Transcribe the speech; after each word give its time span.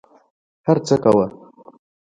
هر 0.67 0.77
څه 0.87 0.95
کوه. 1.03 1.25